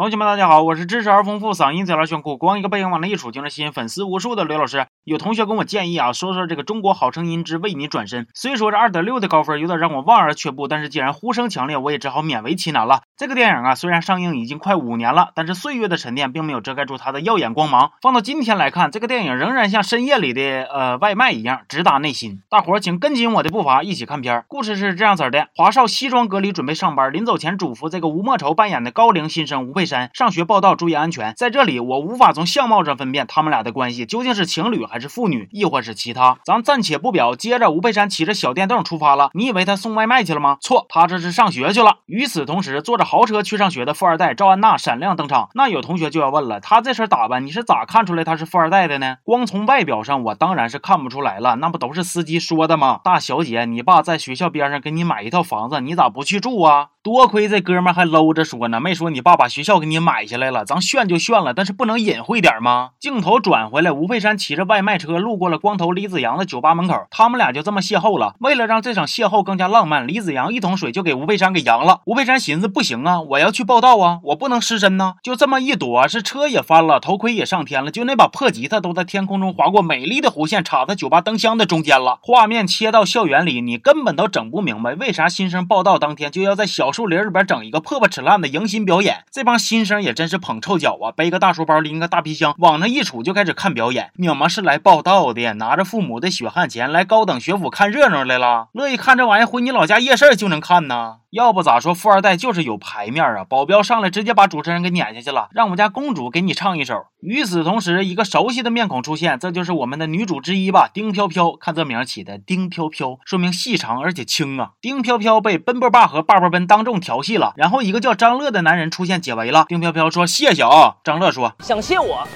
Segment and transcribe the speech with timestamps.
[0.00, 4.86] 同学们，大家好，我是知识而丰富、嗓音贼拉炫酷、光一个背影往那一杵就能吸引粉丝无数的刘老师。
[5.04, 8.24] 有同学跟我建议啊，说说这个《中国好声音之为你转身》。
[8.32, 13.02] 虽说这二点六的高分有点让我望而却步，但是既然呼声强烈，我也只好勉为其难了。
[13.18, 17.92] 这个电影啊，虽然上映已经快五年了，但是岁月的沉淀并没有遮盖住它的耀眼光芒。
[18.00, 22.40] 放到今天来看，这个电影仍然像深夜里的呃外卖一样，直达内心。
[22.48, 24.44] 大伙儿请跟紧我的步伐，一起看片儿。
[24.48, 30.70] 故事是这样子的：华少西装革履准备上班，临走前嘱咐这个吴莫愁扮演的高龄新生吴佩山上学报道。
[30.74, 36.38] 注意安全，在这里我无法从相貌上分辨他们俩的关系究竟是情侣还是父女，亦或是其他。
[36.44, 37.34] 咱暂且不表。
[37.34, 39.30] 接着，吴佩山骑着小电动出发了。
[39.34, 40.58] 你以为他送外卖去了吗？
[40.60, 41.96] 错，他这是上学去了。
[42.06, 45.50] 与此同时，坐着豪车去上学的富二代赵安娜闪亮登场。
[45.54, 49.16] 那有同学就要问了，他这身打扮，你是咋看出来他是富二代的呢？
[49.24, 51.56] 光从外表上，我当然是看不出来了。
[51.56, 53.00] 那不都是司机说的吗？
[53.02, 56.88] 大小姐，你爸在学校边上给你买一套房子，你咋不去住啊？
[57.02, 62.90] 多亏这哥们还搂着说呢，没说你爸把学校给你买下来了，咱炫就炫了，但是不能隐晦点吗？
[63.00, 68.36] 镜头转回来，吴佩珊骑着外卖车路过了光头李子阳的酒吧门口，他们俩就这么邂逅了。
[68.40, 72.02] 为了让这场邂逅更加浪漫，李子阳一桶水就给吴佩珊给扬了。
[72.04, 75.14] 吴佩珊寻思不行啊，我要去报道啊，我不能失身呢。
[75.22, 82.18] 就这么一躲，是车也翻了，头盔也上天了，就那把破吉他都在天空中划过美丽的弧线，插在酒吧灯箱的中间了。
[82.22, 87.70] 画面切到校园里，你根本都整不明白，为啥新生报道当天就要在小树林里边整一。
[87.70, 91.12] 一个破破烂烂的迎新表演，这帮新生也真是捧臭脚啊！
[91.12, 94.10] 背个大书包，拎个大皮箱，往那一杵就开始看表演。
[94.16, 98.70] 你们是来报道的，拿着父母的血汗钱来高等学府看热闹来了？
[98.72, 101.18] 乐意看这玩意儿回你老家夜市就能看呢？
[101.30, 103.44] 要不咋说富二代就是有排面啊！
[103.48, 107.06] 保镖上来直接把主持人给撵下去了，让我们家公主给你唱一首。
[107.20, 110.90] 与此同时，一个熟悉的面孔出现，这就是我们的女主之一吧？
[110.92, 114.72] 丁飘飘，看这名起的丁飘飘，说明细长而且轻啊！
[114.80, 119.66] 丁飘飘被奔波霸和霸波奔当众调戏了，然后一个叫张乐的男人出现解围了。
[119.68, 122.26] 丁飘飘说谢谢啊，张乐说想谢我，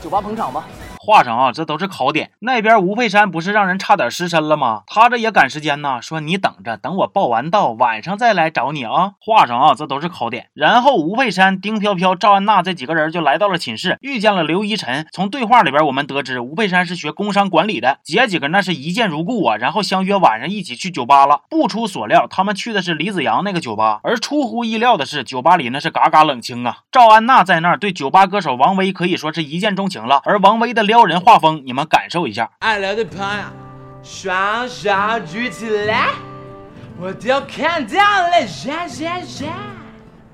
[0.00, 0.64] 酒吧捧场吧。
[1.08, 2.32] 画上啊，这都是考点。
[2.40, 4.82] 那边吴佩珊不是让人差点失身了吗？
[4.86, 9.12] 他这也赶时间呢，说你等着，等我报完到，晚上再来找你啊。
[9.18, 10.50] 画上啊，这都是考点。
[10.52, 15.06] 然后吴佩珊、丁飘飘、赵安娜这几个人就来到了寝室，遇见了刘依晨。
[15.10, 19.56] 从对话里边我们得知，吴佩珊是学工商管理的，姐几个那是一见如故啊。
[19.56, 21.40] 然后相约晚上一起去酒吧了。
[21.48, 24.00] 不出所料，他们去的是李子阳那个酒吧。
[24.02, 26.80] 而出乎意料的是，酒吧里那是嘎嘎冷清啊。
[26.92, 30.97] 赵安娜在那儿对酒吧歌手王威可以说是一见钟情了，而王威的撩。
[30.98, 32.50] 撩人画风，你们感受一下。
[32.58, 33.44] 爱聊的朋友，
[34.02, 34.90] 双手
[35.24, 36.08] 举起来，
[36.98, 38.44] 我都看到了。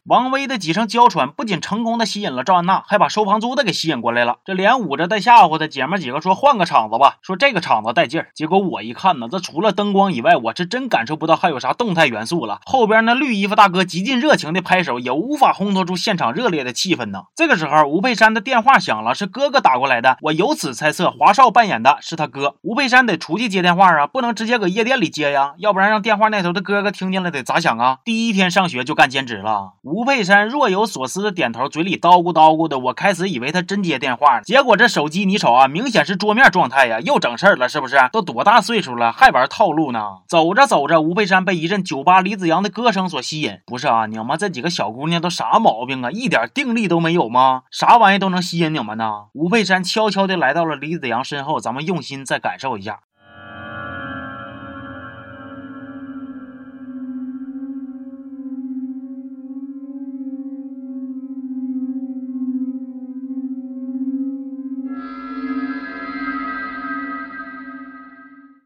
[0.07, 4.37] 王威的几声娇喘不仅成功的吸引了赵安娜，还把收房租的给吸引过来了。
[4.45, 8.29] 这连捂着带吓唬的姐们几个说换个场子吧，说这个场子带劲儿。
[8.35, 12.61] 结果我一看呢，这除了灯光以外，我是真感受不到还有啥动态元素了。
[12.67, 17.23] 后边那绿衣服大哥极尽热情的拍手，也无法烘托出现场热烈的气氛呢。
[17.35, 20.19] 这个时候，吴佩珊的电话响了，是哥哥打过来的。
[20.21, 22.57] 我由此猜测，华少扮演的是他哥。
[22.61, 28.01] 吴佩珊得出去接电话啊，不能直接搁夜店里接呀，要不然让电话那头的哥哥听见了得咋想啊？
[28.05, 29.73] 第一天上学就干兼职了。
[29.81, 32.77] 吴吴佩珊若有所思的点头，嘴里叨咕叨咕的。
[32.81, 37.97] 我开始以为他真接电话呢，结果这手机你瞅啊，明显是桌面状态呀，又整事儿了，是不是？
[38.11, 40.01] 都多大岁数了，还玩套路呢？
[40.27, 43.61] 走着走着，吴佩珊被一阵酒吧李子阳的歌声所吸引。
[43.65, 46.11] 不是啊，你们这几个小姑娘都啥毛病啊？
[46.11, 47.63] 一点定力都没有吗？
[47.71, 49.27] 啥玩意都能吸引你们呢？
[49.33, 52.99] 吴佩珊悄悄地来到了李子阳身后，咱们用心再感受一下。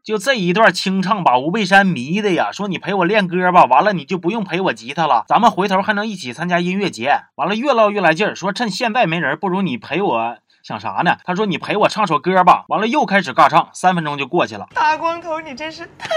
[0.09, 7.25] 就这一段清唱，把吴佩珊迷的呀，说你陪我练歌吧，完了你就不用陪我吉他了，咱们回头还能一起参加音乐节。
[7.35, 10.37] 完了越唠越来劲儿，说趁现在没人，不如你陪我。
[10.61, 11.15] 想啥呢？
[11.23, 14.67] 他说：“你陪我唱首歌吧。”完了又开始尬唱，三分钟就过去了。
[14.75, 16.09] 大光头，你真是太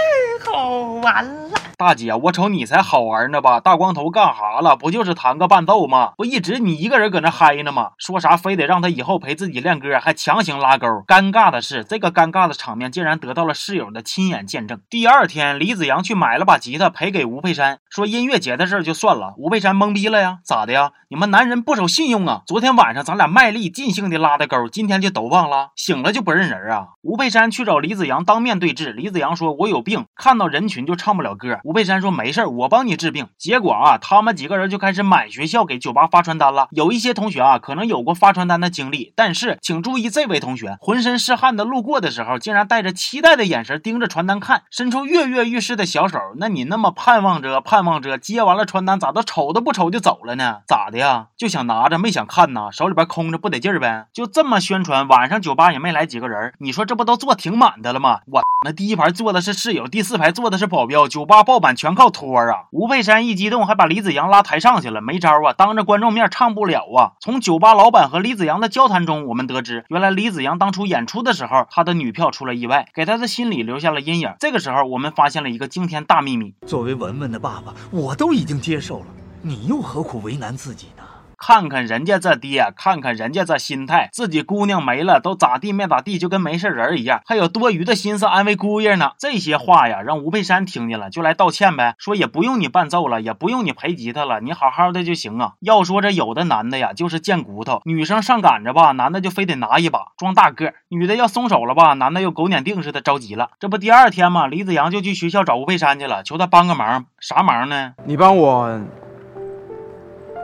[0.45, 1.51] 好玩了！
[1.77, 3.61] 大姐，我瞅你才好玩呢吧？
[3.61, 4.75] 大光头干哈了？
[4.75, 6.11] 不就是弹个伴奏吗？
[6.17, 7.91] 不一直你一个人搁那嗨呢吗？
[7.97, 10.87] 说啥非得让他以后陪自己练歌，还强行拉钩。
[11.07, 14.81] 尴尬的是，这个尴尬的场面竟然得到了室友的亲眼见证。
[14.89, 19.33] 第二天，李子阳去买了把吉他赔给吴佩珊，说音乐节的事儿就算了。
[19.37, 20.39] 吴佩珊懵逼了呀？
[20.43, 20.91] 咋的呀？
[21.09, 22.41] 你们男人不守信用啊？
[22.45, 24.33] 昨天晚上咱俩卖力尽兴的拉。
[24.37, 26.87] 的钩，今天就都忘了，醒了就不认人啊？
[27.03, 36.67] 吴佩山去找李子阳当面对质，李子阳说：“我有病，看到人群就唱不了歌。”吴佩山说：“没事我帮你治病。”结果啊，他们几个人就开始满学校给酒吧发传单了。
[36.71, 46.19] 有一些同学啊，可能有过发传单的经历，但是请注意，这位同学浑身是汗的路过的时候，竟然带着期待的眼神神盯着传单看，伸出跃跃欲试的小手。
[46.37, 50.59] 那你那么盼望着盼望着，接完了传单咋都瞅都不瞅就走了呢？
[50.67, 51.29] 咋的呀？
[51.35, 52.69] 就想拿着没想看呐？
[52.71, 54.05] 手里边空着不得劲儿呗？
[54.13, 58.19] 就这么宣传，晚上酒吧也没来几个人，你说这不都坐挺满的了吗？
[58.27, 62.65] 我那第一排坐的是室友，第四排坐的是保镖，酒吧爆满全靠托啊！
[62.71, 67.13] 吴佩山一激动，还把李子阳拉台上去了，没招啊，当着观众面唱不了啊。
[67.19, 74.33] 从酒吧老板和李子阳的交谈中，我们得知，原来李子阳当初演出的时候，他的女票出了意外，给他的心你留下了阴影。
[74.39, 79.05] 这个时候，我们发现了一个惊天大秘密：作为文文的爸爸，我都已经接受了，
[79.41, 81.02] 你又何苦为难自己呢？
[81.37, 89.11] 看看人家这爹，看看人家这心态，自己姑娘没了都咋地没咋地，就跟没事人一样，还有多余的心思安慰姑爷呢。
[89.17, 95.53] 这些话呀，让吴佩山听见了，就来道歉呗，说也不用你伴奏了，也不用你陪吉他了，你好好的就行啊。
[95.59, 103.49] 要说这有的男的呀，就是贱骨头，女生上赶着吧，男的就非得拿一把装大个；女的要松手了吧，男的又狗撵腚似的着急了。
[103.59, 107.93] 这不第二天嘛，李子阳就去学校找吴佩山去了，求他帮个忙，啥忙呢？
[108.05, 108.81] 你帮我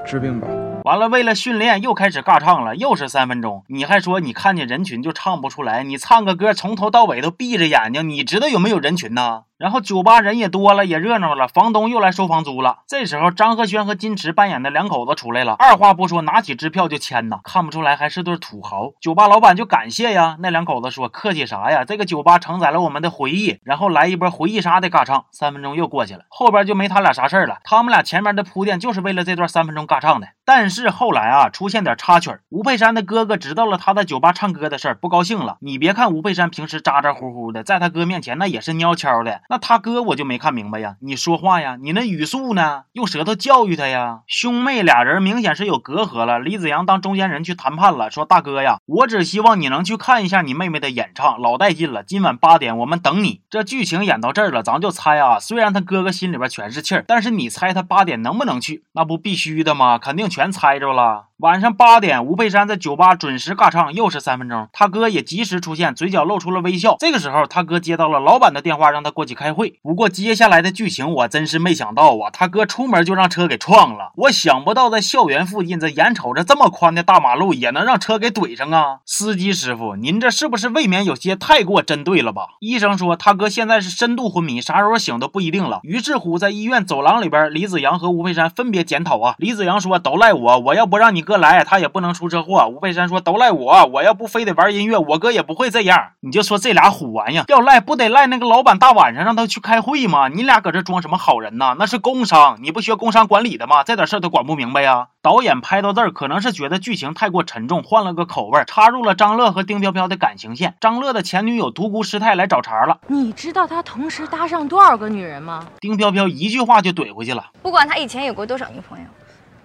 [0.06, 0.48] 治病吧。
[0.84, 3.64] 完了，为了训练又开始尬唱了，又是三分钟。
[3.68, 5.84] 你还说你看见人群就唱不出来？
[5.84, 9.44] 你唱个歌从头到尾都闭着眼睛，你知道有没有人群呢？
[9.60, 12.80] 然后酒吧人也多了，也热闹了，房东又来收房租了。
[12.88, 18.92] 这时候张赫宣和金池扮演的两口子出来了，二话不说拿起支票就签呐，看不出来还是对土豪。
[19.02, 21.84] 酒吧老板就感谢呀，那两口子说客气啥呀？
[21.84, 25.26] 这个酒吧承载了我们的回忆，然后来一波回忆杀的尬唱。
[25.34, 27.58] 三分钟又过去了，后边就没他俩啥事儿了。
[27.66, 30.30] 他们俩前面的铺垫就是为了这段三分钟尬唱的。
[30.46, 35.58] 但是后来啊，出现点插曲，吴佩山的哥哥知道了他在酒吧唱歌的事儿，不高兴了。
[35.60, 39.42] 你别看吴佩山平时咋咋呼呼的，在他哥面前那也是蔫悄的。
[39.50, 42.84] 那他哥我就没看明白呀，你说话呀，你那语速呢？
[42.92, 44.20] 用舌头教育他呀。
[44.28, 46.38] 兄妹俩人明显是有隔阂了。
[46.38, 52.04] 李子阳当中间人去谈判了，说大哥呀，我只希望你能去看一下你妹妹的演唱，老带劲了。
[52.04, 53.42] 今晚八点我们等你。
[53.50, 55.40] 这剧情演到这儿了，咱就猜啊。
[55.40, 58.84] 虽然他哥哥心里边全是气儿，但是你猜他八点能不能去？
[58.92, 59.98] 那不必须的吗？
[59.98, 60.50] 肯定全。
[60.52, 61.28] 猜着了。
[61.38, 64.68] 晚上八点，吴佩山在酒吧准时尬唱，又是三分钟。
[64.74, 66.98] 他哥也及时出现，嘴角露出了微笑。
[67.00, 69.80] 这个时候，他哥接到了老板的电话，让他过去开会。
[69.82, 72.30] 不过接下来的剧情，我真是没想到啊！
[72.30, 74.12] 他哥出门就让车给撞了。
[74.18, 79.00] 我想不到在校园附近，这眼瞅着这么宽的大马路，也能让车给怼上啊！
[79.06, 82.50] 司机师傅，您这是不是未免有些太过针对了吧？
[82.60, 85.80] 医生说他哥现在是深度昏迷，啥时候醒都不一定了。
[85.84, 89.36] 于是乎，在医院走廊里边，李子阳和吴佩山分别检讨啊。
[89.38, 100.28] 李子阳说：“都赖我，我要不让你哥来，他也不能出车祸。”吴佩山说：“都赖我，我要不非得玩音乐，我哥也不会这样。”你就说这俩虎玩意，要赖不得赖那个老板大晚上让他去开会吗？
[100.28, 101.76] 你俩搁这装什么好人呢？
[101.78, 103.84] 那是工商，你不学工商管理的吗？
[103.84, 105.10] 这点事都管不明白呀？
[105.22, 110.74] 导演拍到这儿，可能是觉得剧情太过沉重，换了个口味，插入了张乐和丁飘飘的感情线。
[110.82, 112.98] 张乐的前女友独孤师太来找茬了。
[113.06, 115.68] 你知道他同时搭上多少个女人吗？
[115.80, 117.52] 丁飘飘一句话就怼回去了。
[117.62, 119.06] 不管他以前有过多少女朋友，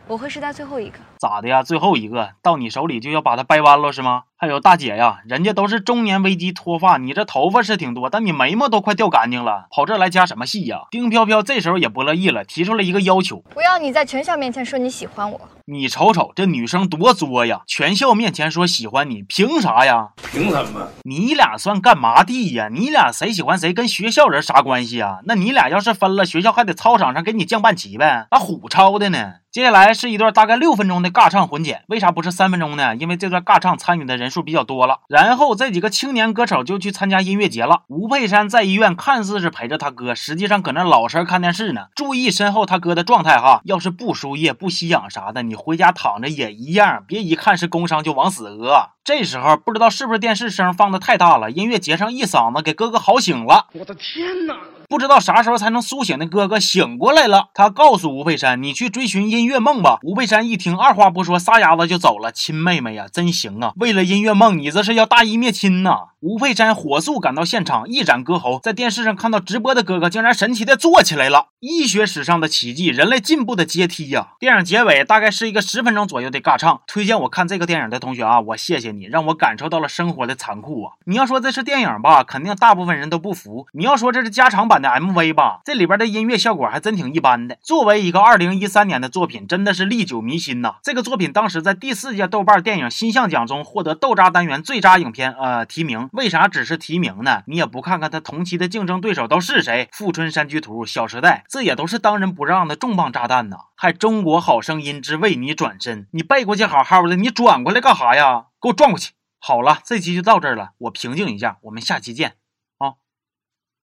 [0.07, 0.99] 我会是他最后一个。
[1.25, 1.62] 咋的呀？
[1.62, 4.25] 最后一个到你手里就要把它掰弯了是吗？
[4.37, 10.81] 还有大姐呀，人家都是中年危机脱发，你这头发是挺多，但你眉毛都快掉干净了，跑这来加什么戏呀？
[10.91, 15.41] 丁飘飘这时候也不乐意了，提出了一个要求：不要你在全校面前说你喜欢我。
[15.67, 17.62] 你瞅瞅这女生多作呀！
[17.67, 20.11] 全校面前说喜欢你，凭啥呀？
[20.31, 20.88] 凭什么？
[21.05, 22.69] 你俩算干嘛的呀？
[22.70, 25.20] 你俩谁喜欢谁跟学校人啥关系啊？
[25.25, 28.27] 那你俩要是分了，学校还得操场上给你降半旗呗？
[28.31, 29.37] 那虎超的呢？
[29.50, 32.95] 接下来是一段大概六分钟的尬唱混剪，为啥不是三分钟呢？
[32.97, 35.01] 因为这段尬唱参与的人数比较多了。
[35.09, 37.85] 然后这几个青年歌手就去参加音乐节了。
[37.89, 41.87] 吴佩山在医院看似是陪着他哥，实际上搁那老实看电视呢。
[41.94, 47.05] 注意身后他哥的状态哈，要是不输液不吸氧啥的，你回家躺着也一样。
[47.06, 48.91] 别一看是工伤就往死讹。
[49.05, 53.67] 这时候不知道是不是电视声放的太大了，音乐节上一嗓子给哥哥嚎醒了。
[53.75, 54.56] 我的天哪！
[54.89, 57.49] 不知道啥时候才能苏醒的哥哥醒过来了。
[57.53, 62.32] 他告诉吴佩山：“你去追寻音乐梦吧。”吴佩山一听，二话不说，撒丫子就走了。
[62.32, 63.73] 亲妹妹呀，真行啊！
[63.77, 65.96] 为了音乐梦，你这是要大义灭亲呐！
[66.20, 68.61] 吴佩山火速赶到现场，一展歌喉。
[68.63, 71.49] 在电视上看到直播的哥哥，竟然神奇的坐起来了。
[71.61, 74.29] 医学史上的奇迹，人类进步的阶梯呀！
[74.39, 76.81] 电影结尾大概是一个十分钟左右的尬唱。
[76.87, 79.05] 推荐我看这个电影的同学啊，我谢谢你。
[79.15, 80.93] 让我感受到了生活的残酷啊！
[81.05, 87.56] 你要说这是电影吧，肯定大部分人都不服；你要说这是加长版的 MV 吧，这里边的音乐效果还真挺一般的。
[87.63, 90.77] 作为一个二零一三年的作品，真的是历久弥新呐！
[90.82, 97.43] 这个作品当时在第四届豆瓣电影新象奖中获得豆渣单元最渣影片呃提名，为啥只是提名呢？
[97.46, 99.89] 你也不看看他同期的竞争对手都是谁？
[99.93, 103.56] 富春山居图、小时代，这也都是当仁不让的重磅炸弹呐！
[103.77, 108.46] 还中国好声音之为你转身，你背过去好好的，你转过来干啥呀？
[108.65, 109.13] 给我撞过去！
[109.39, 112.39] 好了，这期就到这儿了，我平静一下，我们下期见。